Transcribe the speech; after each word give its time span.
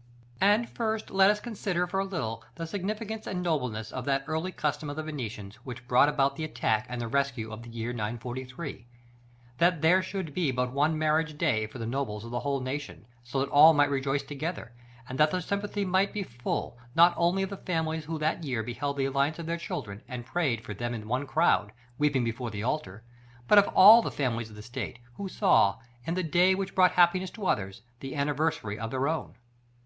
§VII. 0.02 0.36
And, 0.46 0.66
first, 0.70 1.10
let 1.10 1.28
us 1.28 1.40
consider 1.40 1.86
for 1.86 2.00
a 2.00 2.06
little 2.06 2.42
the 2.54 2.66
significance 2.66 3.26
and 3.26 3.42
nobleness 3.42 3.92
of 3.92 4.06
that 4.06 4.24
early 4.26 4.50
custom 4.50 4.88
of 4.88 4.96
the 4.96 5.02
Venetians, 5.02 5.56
which 5.56 5.86
brought 5.86 6.08
about 6.08 6.36
the 6.36 6.44
attack 6.44 6.86
and 6.88 6.98
the 7.02 7.06
rescue 7.06 7.52
of 7.52 7.62
the 7.62 7.68
year 7.68 7.92
943: 7.92 8.86
that 9.58 9.82
there 9.82 10.00
should 10.02 10.32
be 10.32 10.50
but 10.52 10.72
one 10.72 10.96
marriage 10.96 11.36
day 11.36 11.66
for 11.66 11.76
the 11.76 11.84
nobles 11.84 12.24
of 12.24 12.30
the 12.30 12.40
whole 12.40 12.60
nation, 12.60 13.04
so 13.22 13.40
that 13.40 13.50
all 13.50 13.74
might 13.74 13.90
rejoice 13.90 14.22
together; 14.22 14.72
and 15.06 15.20
that 15.20 15.30
the 15.32 15.42
sympathy 15.42 15.84
might 15.84 16.14
be 16.14 16.22
full, 16.22 16.78
not 16.94 17.12
only 17.18 17.42
of 17.42 17.50
the 17.50 17.58
families 17.58 18.06
who 18.06 18.18
that 18.18 18.42
year 18.42 18.62
beheld 18.62 18.96
the 18.96 19.04
alliance 19.04 19.38
of 19.38 19.44
their 19.44 19.58
children, 19.58 20.00
and 20.08 20.24
prayed 20.24 20.62
for 20.64 20.72
them 20.72 20.94
in 20.94 21.06
one 21.06 21.26
crowd, 21.26 21.72
weeping 21.98 22.24
before 22.24 22.50
the 22.50 22.62
altar, 22.62 23.02
but 23.46 23.58
of 23.58 23.68
all 23.74 24.00
the 24.00 24.10
families 24.10 24.48
of 24.48 24.56
the 24.56 24.62
state, 24.62 24.98
who 25.18 25.28
saw, 25.28 25.78
in 26.06 26.14
the 26.14 26.22
day 26.22 26.54
which 26.54 26.74
brought 26.74 26.92
happiness 26.92 27.28
to 27.28 27.44
others, 27.46 27.82
the 27.98 28.14
anniversary 28.16 28.78
of 28.78 28.90
their 28.90 29.06
own. 29.06 29.34